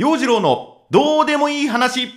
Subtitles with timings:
[0.00, 2.08] 陽次郎のどうでもいい話。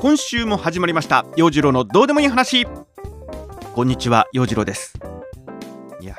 [0.00, 1.26] 今週も始まりました。
[1.36, 2.64] 陽次郎のどうでもいい話。
[3.74, 4.94] こんにちは陽次郎です。
[6.00, 6.16] いや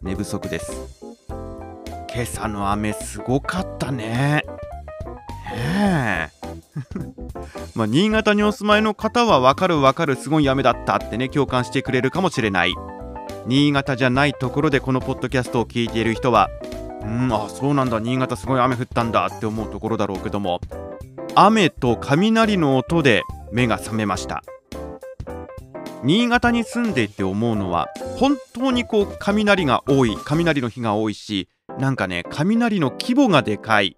[0.00, 0.72] 寝不足です。
[1.28, 4.42] 今朝の雨すごかったね。
[7.76, 12.74] まあ新潟にお住まいの方はわかるわかるすごい雨だったってね共感してくれるかもしれない。
[13.46, 16.50] 新潟じゃないところでこのポッドキャストを聞いている人は
[17.02, 20.60] うんあそうなんだ新潟すごい雨降ったんだって思うところだろうけども
[21.36, 24.42] 雨と雷の音で目が覚めました。
[26.02, 33.96] 新潟に住んでいて思うのは本当にこう雷が多い雷の日が多いしなんかね雷の規模がでかい。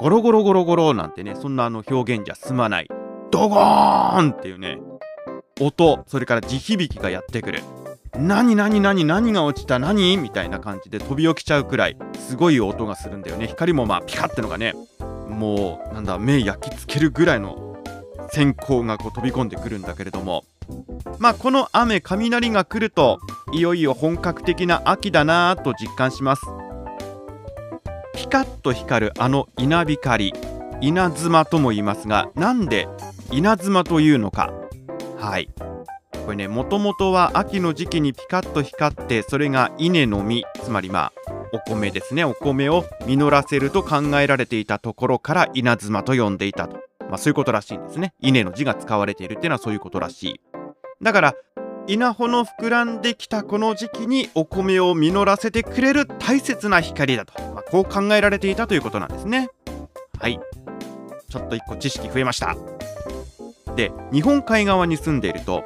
[0.00, 2.88] ゴロゴロゴロゴロなんてねそんなあの表現じゃ済まない。
[3.30, 4.78] ドゴーンっていうね
[5.60, 7.60] 音それから地響きがやってくる。
[8.16, 9.78] 何何何何が落ちた？
[9.78, 10.16] 何？
[10.16, 13.46] みたいな感じで飛び起きちゃうくらいすごい音がするんだよね。
[13.46, 14.72] 光もまあピカってのがね
[15.28, 17.76] もうなんだ目焼き付けるぐらいの
[18.32, 20.44] 閃光がこう飛び込んでくるんだけれども。
[21.18, 23.20] まあこの雨雷が来ると
[23.52, 26.42] いよいよ本格的な秋だなぁと実感します。
[28.20, 30.34] ピカッと光るあの稲光
[30.82, 32.86] 稲妻とも言いますがなんで
[33.32, 34.52] 稲妻というのか？
[35.16, 35.48] はい。
[36.26, 42.24] これねもともとは秋の時期にピカッと光ってそれが稲の実つまりまあお米ですね。
[42.24, 46.76] お米を実らせると考えられていたところから稲妻と呼んでいたと、
[47.08, 48.12] まあ、そういうことらしいんですね。
[48.20, 50.40] 稲の字が使われているっていうのはそういうことらしい。
[51.00, 51.34] だから
[51.86, 59.48] 稲穂の膨らんできたこの時期にお米を実らせてくれる大切な光だと、まあ、こう考えられていたということなんですね。
[60.18, 60.38] はい。
[61.28, 62.56] ちょっと一個知識増えました。
[63.76, 65.64] で日本海側に住んでいると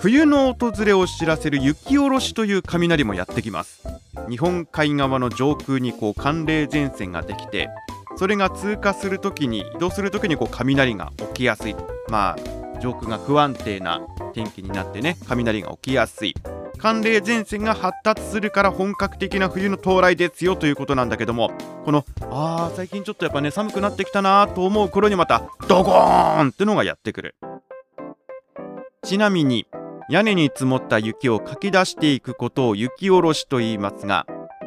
[0.00, 3.82] 冬の訪れを知らせる雪下ろしという雷もやってきます。
[4.28, 7.68] 日本海側の上空にこう寒冷前線ができて
[8.16, 11.76] それが通過するときに移動するときにこう雷が起きやすい。
[12.08, 12.55] まあ
[12.86, 14.00] 上空が不安定な
[14.32, 16.34] 天気になってね雷が起きやすい。
[16.78, 21.50] 寒冷前線が発達するから本格的な冬の到来ですよということなんだけども
[21.86, 27.34] このあー最近ちょっとやっぱね寒くなってきたなと思う頃にまたドゴーンってのがやってくる。
[29.04, 29.66] ちなみに
[30.10, 34.26] 屋根に積もった雪をかき出していくことを雪下ろしと言いますが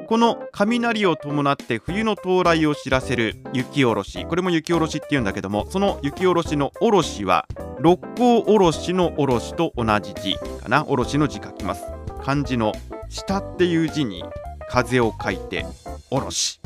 [0.10, 4.26] この雷を伴って冬の到来を知らせる雪下ろし。
[4.26, 7.46] これも雪下ろしって言うんだけどもその雪下ろしのおろしは
[7.80, 10.84] 六甲おろしのおろしと同じ字かな。
[10.88, 11.84] おろしの字書きます。
[12.24, 12.74] 漢字の
[13.08, 14.24] 下っていう字に
[14.68, 15.68] 風を書いて
[16.10, 16.60] おろし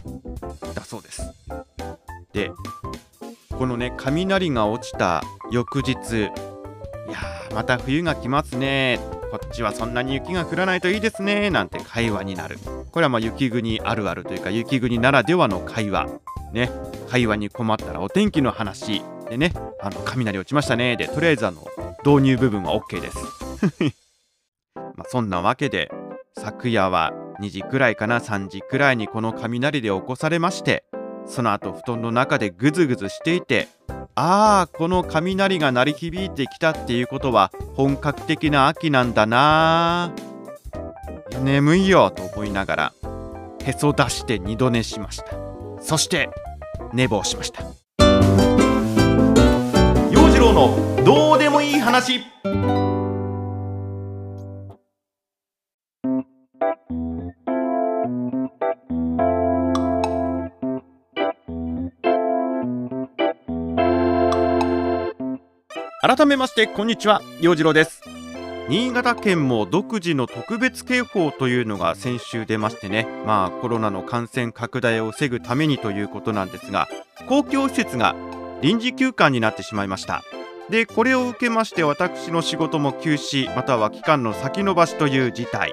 [0.74, 1.34] だそうです。
[2.32, 2.50] で
[3.50, 5.22] このね雷が落ちた
[5.52, 9.02] 翌日いやーまた冬が来ますね。
[9.32, 11.50] こっちはそんなに雪が降らないといいですね。
[11.50, 12.58] なんて会話になる。
[12.94, 16.08] これはまあ雪国あるあるというか雪国ならではの会話
[16.54, 16.70] ね。
[17.10, 19.52] 会話に困ったらお天気の話でね。
[19.82, 20.96] あの雷落ちましたね。
[20.96, 21.68] でとりあえずあの
[22.06, 23.18] 導入部分は OK です。
[24.96, 25.92] まあそんなわけで
[26.38, 27.12] 昨夜は
[27.42, 28.20] 2時くらいかな。
[28.20, 30.86] 3時くらいにこの雷で起こされまして
[31.26, 33.68] その後布団の中でぐずぐずしていて
[34.16, 40.12] ああこの雷が鳴り響いてきたっていうことは本格的な秋なんだな
[41.40, 42.94] 眠いよと思いながら
[43.64, 45.26] へそ出して二度寝しました。
[45.82, 46.30] そして
[46.94, 47.64] 寝坊しました。
[50.12, 52.22] 陽次郎のどうでもいい話。
[66.06, 67.22] 改めましてこんにちは。
[67.40, 68.03] 陽次郎です。
[68.74, 73.06] 新潟県も独自の特別警報というのが先週出ましてね。
[73.24, 76.88] まあコロナの感染拡大を防ぐためにということなんですが
[77.30, 78.16] 公共施設が
[78.64, 80.24] 臨時休館になってしまいました。
[80.72, 85.72] でこれを受けまして私の仕事も休止または期間の先延ばしという事態。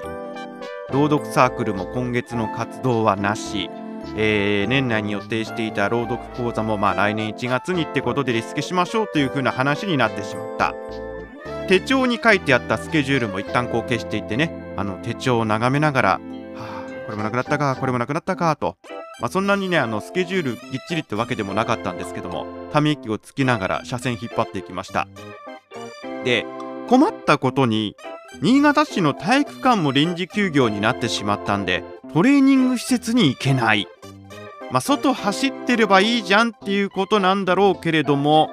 [0.91, 3.71] 朗読サークルも今月の活動はなし。
[4.15, 11.10] えー、年内に予定していた朗読講座もまあ来年1月にってことでリスケしましょうという風な話になってしまった。
[11.71, 14.73] 手帳に書いてあったスケジュールも一旦こう消していってね。
[14.75, 16.19] あの手帳を眺めながら、は
[16.59, 18.75] あ、これもなくなったかこれもなくなったかと、
[19.21, 25.07] まあ、そんなにねあのスケジュールぎっちりってわけでもなかったんですけどもため息をつきながら車線引っ張っていきました。
[26.25, 26.45] で
[26.89, 27.95] 困ったことに
[28.41, 33.87] 新潟市の体育館も臨時休業になってしまったんでトレーニング施設に行けない。
[34.71, 38.49] まあ、外走ってればいいじゃんっていうことなんだろうけれども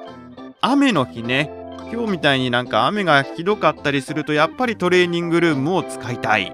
[0.60, 1.57] 雨の日ね
[1.90, 6.52] 今日みたいになんか雨がひどかったりするとやっぱりトレーニングルームを使いたい。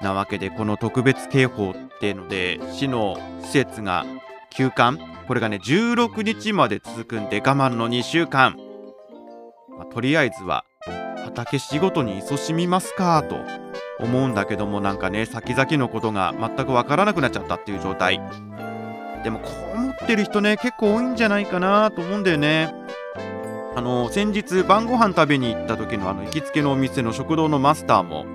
[0.00, 4.04] なわけでこの特別警報っていうので市の施設が
[4.50, 4.98] 休館。
[5.26, 8.56] これがね16日まで続くんで我慢の2週間、
[9.78, 10.64] まあ、とりあえずは
[11.24, 13.36] 畑仕事に勤しみますかと
[14.04, 18.20] 思うんだけどもなんかね先々のことが全くわからなくなっちゃったっていう状態。
[19.22, 22.74] でもこう思ってる人ね結構多いんじゃないかなと思うんだよね。
[23.76, 28.26] あの先日晩ご飯食べに行った時のあの行きつけのお店の食堂のマスターも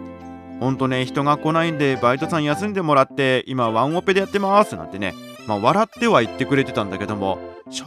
[0.60, 5.14] ほんとね人が来ないんでバイトさん休んでもらって今ワンオペでやってますなんてね
[5.48, 7.38] まあ笑っては言ってくれてたんだけども
[7.70, 7.84] 正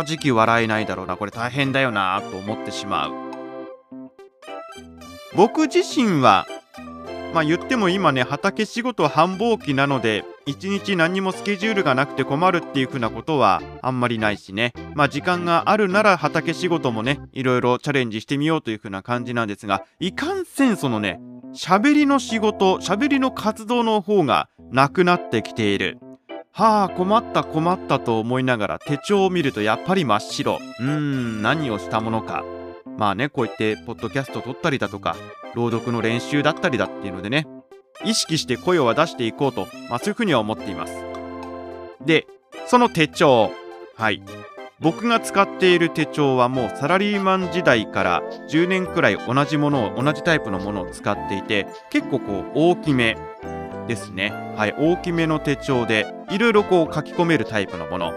[0.00, 3.12] 直笑えないだろうなこれ大変だよなと思ってしまう。
[5.34, 6.46] 僕自身は
[7.32, 14.72] まあ言っても今ね畑仕事繁忙期なので一日何もスケジュールがなくて困るっていう風なことはあんまりないしね。
[14.94, 21.20] まあ時間があるなら畑仕事もねいろいろチャレンジしてみようという風な感じなんですがいかんせんそのね
[21.54, 25.98] 喋りの仕事喋りの活動の方がなくなってきている。
[26.54, 30.58] はあ困った困ったと思いながら手帳を見るとやっぱり真っ白。
[30.80, 32.44] うーん何をしたものか。
[32.98, 35.16] まあねこうやってポッドキャスト撮ったりだとか
[35.54, 37.46] 朗読の練習だったりだっていうのでね
[38.04, 40.94] 意識して声を出していこうと、まあ、そういうふうには思っています。
[42.04, 42.26] で
[42.66, 43.50] その手帳
[43.96, 44.22] はい。
[44.80, 53.16] 僕が使っている手帳はもうサラリーマン時代から10年くらい同じものを同じタイプのものを使っていて結構こう大きめ
[53.86, 54.32] ですね。
[54.56, 58.12] はい大きめの手帳でいろいろこう書き込めるタイプのもの。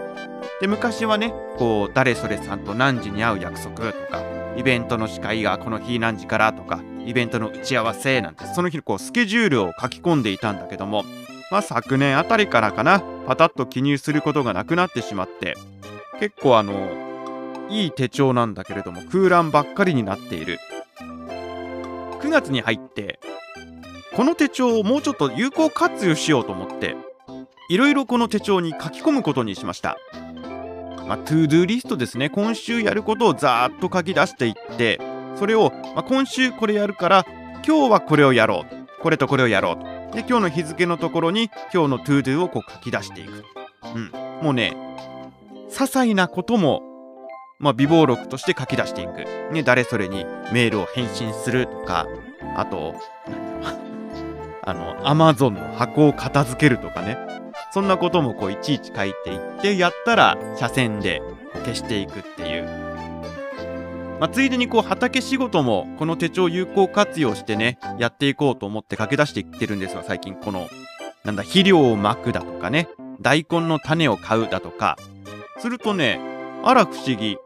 [0.60, 4.22] で昔はねこう誰それさんと何時に会う約束とか
[4.56, 11.04] イベントの司会がこの日何時からとかイベントの打ち合わせなんてその日のこうスケジュールを書き込んでいたんだけども
[11.50, 15.54] まあ昨年あたりからかなパタッと記入することがなくなってしまって
[16.18, 17.06] 結構あの
[17.68, 20.58] いい手帳なんだけれども空欄ばっかりになっている。
[22.26, 23.20] 9月に入って
[24.16, 26.96] この手帳をもうちょっと有効活用しようと思って
[27.68, 29.96] いろいろこの手帳に書き込むことにしました。
[31.06, 32.30] まあ、 to-do list ですね。
[32.30, 35.00] 今週やることをざーっと書き出していって
[35.36, 37.26] それを、まあ、今週これやるから
[37.66, 39.02] 今日はこれをやろう。
[39.02, 39.96] これとこれをやろうと。
[40.16, 43.44] で今日の日付のところに今日の to-do をこう書き出していく、
[43.94, 44.10] うん、
[44.42, 44.74] もうね
[45.68, 46.82] 些細なことも
[47.58, 52.06] まあ、微暴録として書き出していく、ね、誰それにメールを返信するとか
[52.54, 52.94] あと
[53.28, 53.76] なんだろう。
[54.68, 57.16] あのアマゾンの箱を片付けるとかね。
[57.76, 61.20] そんなこともこういちいち書いていってやったら車線で
[61.56, 62.64] 消していくっていう、
[64.18, 70.70] まあ、ついでにこう畑仕事もこの手帳有効活用してねやっていこうと思って駆け出していってるんですよ最近この
[71.24, 72.88] なんだ肥料をまくだとかね
[73.20, 74.96] 大根の種を買うだとか。
[75.58, 76.18] するとね
[76.64, 77.36] あら不思議。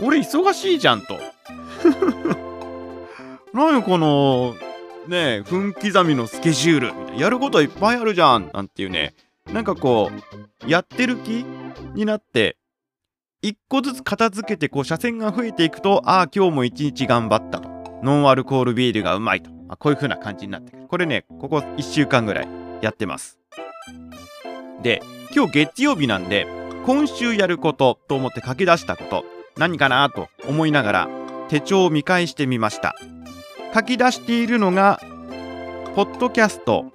[0.00, 1.20] 俺忙しいじゃんと。
[3.54, 4.56] 何この
[5.08, 6.86] ね分刻みのスケジュール。
[6.88, 8.50] みたいなやることいっぱいあるじゃん。
[8.52, 9.14] なんていうね。
[9.52, 10.10] なんかこ
[10.66, 11.44] うやってる気
[11.94, 12.56] になって
[13.42, 17.68] 一個ずつ片付けてこう車線が増えていくとああ今日も一日頑張ったと。
[18.02, 20.86] ノンアルコールビールがうまいと、まあ、こういう風な感じになってくる。
[20.88, 22.48] これねここ1週間ぐらい
[22.80, 23.38] やってます。
[24.82, 25.02] で
[25.34, 26.46] 今日月曜日なんで
[26.84, 29.24] 今週やることと思って書き出したこと
[29.56, 31.08] 何かなと思いながら
[31.48, 32.96] 手帳を見返してみました。
[33.74, 35.00] 書き出しているのが
[35.94, 36.86] ポッドキャスト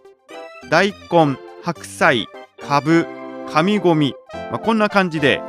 [0.70, 2.28] 大根白菜
[2.62, 3.06] かぶ
[3.52, 4.14] 紙ゴミ、
[4.52, 5.42] まあ、こんな感じで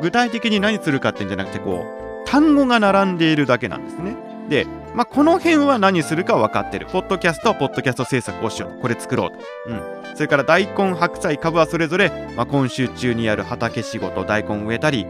[0.00, 4.16] 具体的に何するかってんじゃなくてこう単語が並んでいるだけなんですね。
[4.48, 6.86] で、まあ、この辺は何するか分かってる。
[6.86, 9.36] ポッドキャストはポッドキャスト制作をしようこれ作ろうと、
[9.66, 9.82] うん、
[10.14, 15.06] それから大根白菜かぶはそれぞれ、まあ、今週中にやる畑仕事大根植えたり、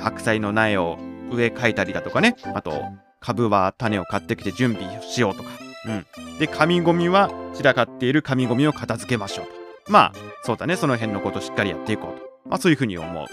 [0.00, 0.98] 白菜の苗を
[1.30, 2.36] 植え替えたりだとかね。
[2.54, 2.84] あと
[3.26, 5.48] 株は種を買ってきて準備しようとか、
[5.86, 6.38] うん。
[6.38, 9.52] で、紙ゴミは散らかっている紙ゴミを片付けましょうと。
[9.90, 10.12] まあ、
[10.44, 12.26] そうだね、その辺のことしっかりやっていこうと。
[12.48, 13.26] まあ、そういうふうに思う。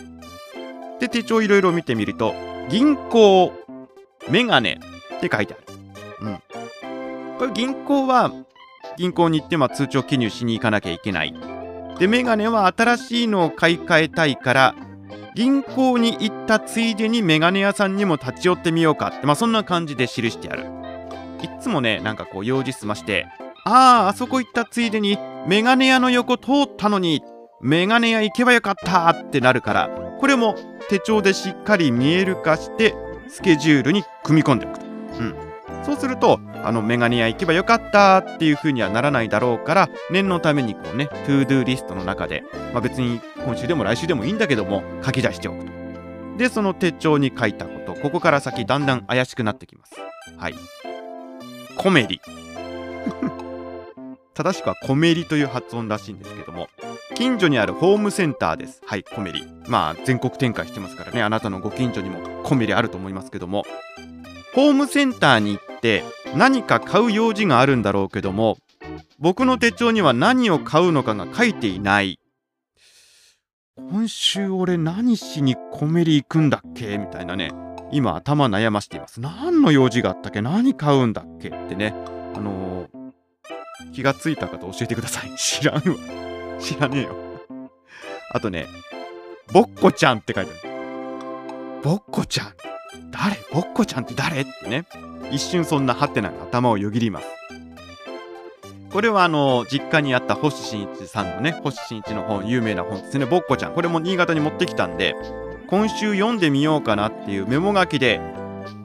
[1.00, 2.34] で、手帳いろいろ見てみると、
[2.70, 3.54] 銀行、
[4.30, 4.80] メガネ
[5.18, 5.78] って書いてある。
[6.22, 6.40] うん。
[7.38, 8.32] これ銀行は、
[8.98, 11.36] 銀行に行ってま通帳記入しに行かなきゃいけない。
[12.00, 14.76] で、メガネは新しいのを買い替えたいから、
[15.36, 20.66] 銀行に行ったついでにメガネ屋さんにも立ち寄ってみようかって、まあ、そんな感じで記してある。
[21.42, 23.28] いつもね、なんかこう用事済まして、
[23.66, 27.22] ああ、あそこ行ったついでにメガネ屋の横通ったのに、
[27.62, 30.56] メガネ屋行けばよかったってなるから、これも
[30.90, 32.94] 手帳でしっかり見える化して、
[33.28, 34.86] スケジュールに組み込んでおくと。
[34.86, 35.36] うん。
[35.84, 45.72] そうすると、あの、メガネ屋行けばよかったっていう風にはならないだろうから、念のためにこうね、 to-do list の中で、まあ別に今週でも来週でもいいんだけども、書き出しておくと。
[46.38, 47.94] でその手帳に書いたこと。
[47.94, 49.94] ここから先だんだん怪しくなってきます。
[50.38, 50.56] はい。
[51.78, 52.22] コメリ
[54.34, 56.68] 正しくはコメリという発音らしいんですけども
[57.16, 58.82] 近所にあるホームセンターです。
[58.86, 59.44] はいコメリ。
[59.68, 61.22] まあ全国展開してますからね。
[61.22, 63.64] あなたのご近所にもコメリあると思いますけども。
[64.54, 66.04] ホームセンターに行って
[66.36, 68.60] 何か買う用事があるんだろうけども
[69.18, 72.20] 僕の手帳には何を買うのかが書いていない。
[73.75, 76.98] 今週俺何しにコメリ行くんだっけ？
[76.98, 77.51] みたいなね
[77.92, 80.42] 今頭悩ましています何の用事があったっけ？
[80.42, 81.50] 何買うんだっけ？
[81.50, 81.94] ってね
[82.36, 83.03] あのー
[83.94, 85.32] 気がついた方教えてください。
[85.38, 85.82] 知らんわ。
[86.60, 87.15] 知らねえよ。
[88.32, 88.68] あとね、
[89.51, 91.82] ぼっこちゃんって書いてある。
[91.84, 92.53] ぼっこちゃん
[93.12, 94.42] 誰ぼっこちゃんって誰？
[94.42, 94.86] ってね。
[95.32, 97.27] 一瞬そんなハテナが頭をよぎります。
[98.94, 103.26] これはあの、実家にあった星新一さんのね、星新一の本、有名な本ですね。
[103.26, 103.74] ぼっこちゃん。
[103.74, 105.16] これも新潟に持ってきたんで、
[105.68, 108.22] 今週読んでみようかなっていうメモ書きで、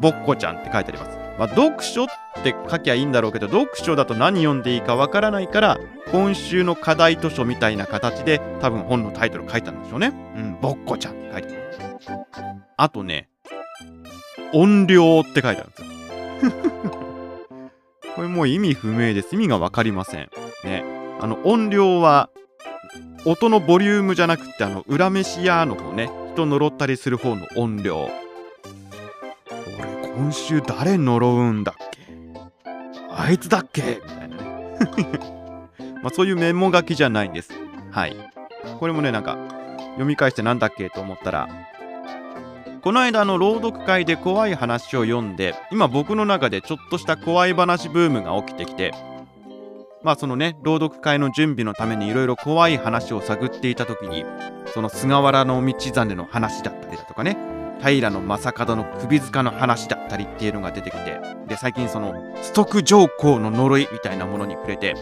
[0.00, 1.18] ぼっこちゃんって書いてあります。
[1.38, 2.06] まあ、読書っ
[2.42, 5.78] て書きゃいいんだろうけど読書だと何読んでいいかわからないから
[6.10, 10.12] 今週の課題図書みたいな形で多分本のタイトル書いたんでしょうね。
[10.36, 12.26] うん、ぼっこちゃんって書いてある。
[12.76, 13.28] あとね、
[14.52, 15.82] 音量って書いてあるんです
[16.96, 17.07] よ。
[18.18, 19.36] これもう意味不明です。
[19.36, 20.28] 意味がわかりません。
[20.64, 20.82] ね。
[21.20, 22.30] あの音量は
[23.24, 26.10] 音のボリュームじゃなくてあの裏飯屋の方ね。
[26.34, 28.10] 人呪ったりする方の音量。
[30.16, 32.00] 今週誰呪うんだっけ？
[33.08, 34.00] あいつだっけ？
[34.02, 34.78] みたいなね。
[36.02, 37.52] まあそういうメモ書きじゃないんです。
[37.92, 38.16] はい。
[38.80, 39.36] これもねなんか
[39.90, 41.48] 読み返してなんだっけと思ったら
[42.88, 48.94] この間の朗読会で怖い話を読んで今僕の中でちょっとした怖い話ブームが起きてきて
[50.02, 54.24] まあそのね朗読会の準備のためにいろいろ怖い話を探っていた時に
[54.72, 57.36] その菅原道真の話だったりだとかね
[57.82, 58.26] 平将門
[58.78, 64.94] の首塚の話だったりっていうのが出てきてで最近そのストック上皇の呪いみたいなものに触れて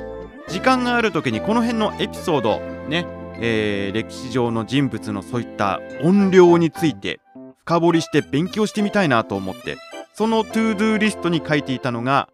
[0.49, 3.07] 時間がある時にこの辺のエピソードね、
[3.39, 7.21] えー、歴史上の人物のそういった怨霊について
[7.67, 9.77] 深掘りして勉強してみたいなと思って
[10.15, 12.29] その to-do list に書いていたのが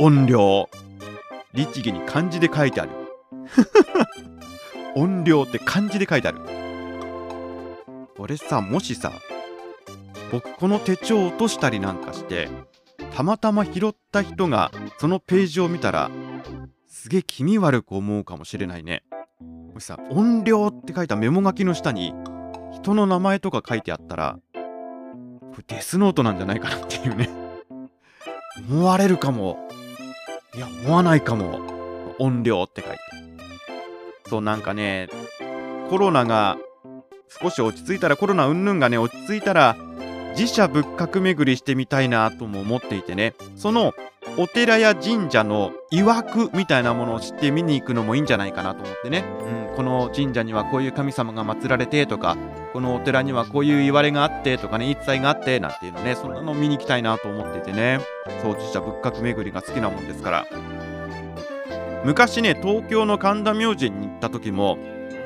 [0.00, 0.68] 怨霊。
[1.54, 2.90] 律儀に漢字で書いてある。
[4.94, 6.40] 怨霊って漢字で書いてある。
[8.16, 9.12] 俺さもしさ
[10.32, 12.48] 僕この手帳を落としたりなんかして
[13.14, 16.10] たまたま拾った人がそのページを見たら
[16.86, 19.04] すげえ気味悪く思うかもしれないね。
[19.72, 22.12] もしさ音量って書いたメモ書きの下に
[22.72, 24.60] 人の名前とか書いてあったらこ
[25.58, 27.28] れデスノートなんじゃないかなっていうね。
[28.68, 29.68] 思われるかも。
[30.54, 31.60] いや思わないかも。
[32.18, 32.98] 音量って書いて。
[34.28, 35.08] そうなんかね
[35.88, 36.58] コロナが
[37.40, 39.76] 少し落ち着いたらコロナうんぬんがね落ち着いたら
[40.38, 43.34] 自社仏閣巡りしてみたいなとも思っていてね。
[43.56, 43.92] その
[44.36, 49.24] お寺や神社の曰くみたいなものを知って見に行くのもいいんじゃないかなと思ってね、
[49.70, 52.36] うん、この神社にはこういう神様が祀られてとか
[52.72, 57.98] このお寺にはこういう言われがあってとかね言い伝えがあってなんていうのねそんなの見に行きたいなと思っていてね。
[58.40, 60.46] そう自社仏閣巡りが好きなもんですから。
[62.04, 64.78] 昔ね東京の神田明神に行った時も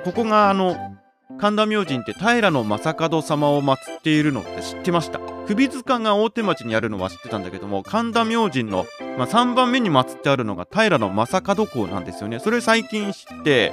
[0.04, 0.91] ここがあの
[1.38, 2.78] 神田明神って平将門
[3.22, 5.20] 様を祀っているのって知ってました。
[5.46, 8.86] 首塚が大手町にあるのは知ってたんだけども神田明神の、
[9.18, 11.26] まあ、3番目に祀ってあるのが平将門
[11.66, 12.38] 公なんですよね。
[12.38, 13.72] それ最近知って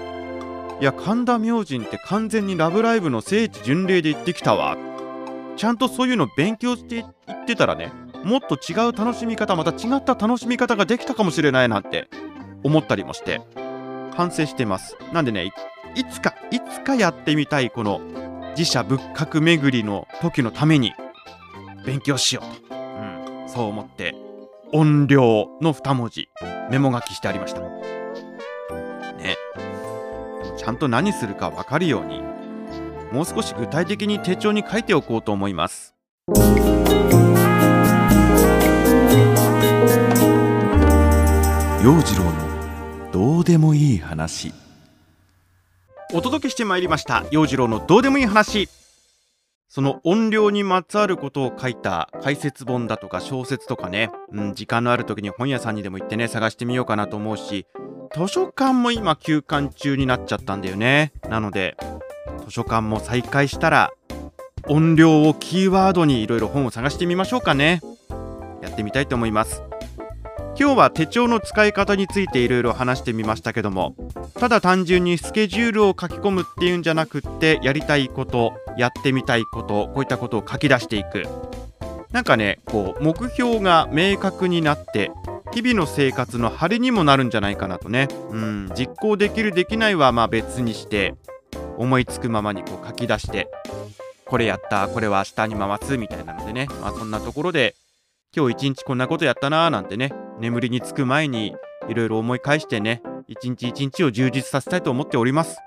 [0.82, 4.78] いや神田明神って完全にラブライブの聖地巡礼で行ってきたわ。
[5.58, 7.06] ちゃんとそういうの勉強していっ
[7.46, 7.92] てたらね
[8.24, 12.10] もっと違う楽しみ方また違った楽しみ方ができたかもしれないなって
[12.64, 13.42] 思ったりもして。
[14.16, 14.98] 反省してます。
[15.14, 15.52] なんでね
[15.96, 18.02] いつかいつかやってみたいこの
[18.58, 20.94] 自社仏閣巡りの時のために
[21.86, 24.16] 勉強しようと、うん、そう思って
[24.72, 26.30] 音量の2文字
[26.70, 27.62] メモ書きしてありました。
[27.62, 27.70] ね。
[30.58, 32.22] ちゃんと何するか分かるように
[33.12, 35.96] もう少し具体的に手帳に書いておこうと思います。
[41.82, 42.49] 陽次郎の
[43.12, 44.54] どうでもいい話。
[46.14, 48.70] お届けしてまいりました陽次郎のどうでもいい話。
[49.68, 57.68] その音量にまつわることを書いた解説本だとか小説とかね、うん、時間のある時に本屋さんにでも行ってね探してみようかなと思うし
[58.16, 61.12] 図書館も今休館中になっちゃったんだよね。
[61.30, 61.78] なので
[62.46, 63.92] 図書館も再開したら
[64.68, 67.82] 音量をキーワードにいろいろ本を探してみましょうかね。
[68.62, 69.69] やってみたいと思います。
[70.60, 73.96] 今日は手帳の使い方についていろいろ話してみましたけども
[74.34, 81.24] ただ単純にスケジュールを書き込むっていうんじゃなくってやりたいことやってみたいことこういったことを書き出していく。
[82.12, 85.12] なんかねこう目標が明確になって
[85.54, 88.10] 日々の生活の張りにもなるんじゃないかなとね。
[88.30, 88.72] うん。
[88.76, 91.16] 実行できるできないはまあ別にして
[91.78, 93.48] 思いつくままにこう書き出して
[94.26, 96.68] これやったこれは明日に回すみたいなのでね。
[96.82, 97.76] まあそんなところで
[98.36, 101.56] 今日一日こんなことやったなーなんてね眠りにつく前に
[101.88, 105.58] いろいろ思い返してね一日一日を充実させたいと思っております。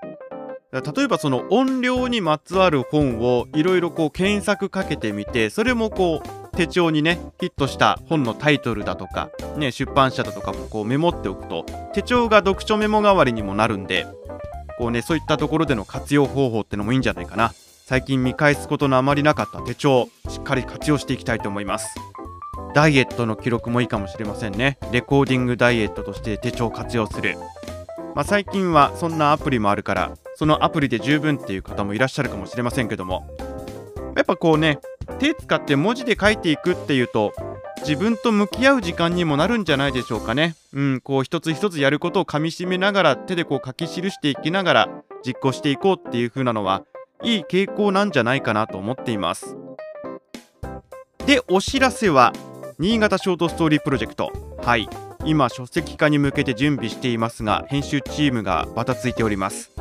[0.71, 14.07] 例えばその音量にまつわる本をいろいろこう検索かけてみてそれもこう手帳にねヒットした本のタイトルだとか、ね、出版社だとかもこうメモっておくと手帳が読書メモ代わりにもなるんで
[14.79, 17.51] こうねそういったところでの活用方法ってのもいいんじゃないかな。
[17.85, 21.93] 最近見返すことのあまりなかった手帳しっかり活用していきたいと思います。
[22.73, 24.77] ダイエットの記録もいいかもしれませんね。
[24.91, 27.35] レコーディングダイエットとして手帳を活用する。
[28.15, 33.27] まあ、最近はそんなアプリもあるからそのアプリで十分っていう方もいらっしゃるかもしれませんけども。
[34.15, 34.79] やっぱこうね
[35.19, 37.33] 手使って文字で書いていくっていうと
[37.79, 40.55] 自分と向き合う時間にもなるんじゃないでしょうかね。
[40.73, 44.89] うんこう一つ一つやることをかみしめながら手でこう書き記していきながら
[45.25, 46.83] 実行していこうっていう風なのは
[47.23, 49.57] いい傾向なんじゃないかなと思っています。
[51.25, 52.33] でお知らせは
[52.79, 54.31] 新潟ショートストーリープロジェクト。
[54.61, 54.89] はい。
[55.25, 59.71] 今書籍化に向けて準備していますが編集チームがバタついております。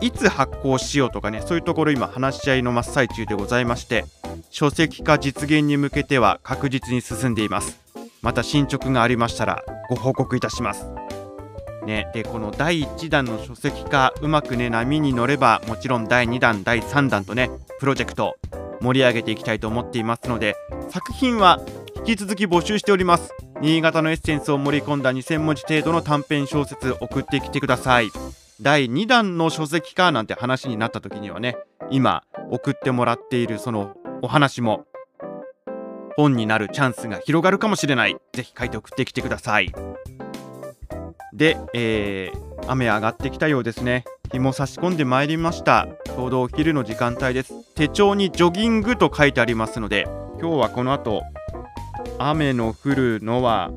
[0.00, 4.04] いつ発行しようとかねそういうところ今話し合いの真っ最中でございまして
[4.50, 7.78] 書籍化実現に向けては確実に進んでいます。
[8.22, 10.86] また進捗がありましたらご報告いたします。
[11.84, 17.48] ね、でこの第1弾の書籍化うまくね波に乗ればもちろん第2弾第3弾とね
[17.78, 18.36] プロジェクト
[18.80, 20.56] 盛り上げていきたいと思っていますので
[20.90, 21.60] 作品は
[21.96, 23.34] 引き続き募集しております。
[23.60, 28.10] 新潟のエッセンスを盛り込んだ2000文字程度の短編小説送ってきてください。
[28.60, 31.56] 第2弾の書籍化なんて話になった時にはね
[31.90, 34.84] 今送ってもらっているそのお話も
[36.16, 38.16] 本になるチャンスが広がるかもしれない。
[38.32, 39.72] ぜひ書いて送ってきてください。
[41.32, 44.04] で、えー、雨上がってきたようですね。
[44.32, 45.86] 日も差し込んでまいりました。
[46.16, 47.52] ちょうどお昼の時間帯です。
[47.74, 50.08] 手帳にジョギングと書いてありますので
[50.40, 51.22] 今日はこの後
[52.18, 53.70] 雨の降るのは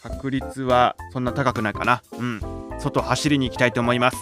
[0.00, 2.02] 確率はそんな高くないかな。
[2.16, 2.40] うん。
[2.78, 4.16] 外走りに行きたいと思います。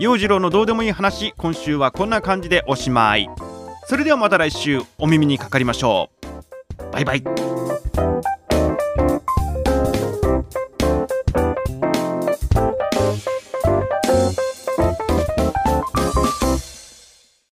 [0.00, 3.28] 陽次郎のどうでもいい話今週はこんな感じでおしまい。
[3.86, 6.08] それではまた来週お耳にかかりましょ
[6.80, 6.90] う。
[6.90, 7.45] バイバイ。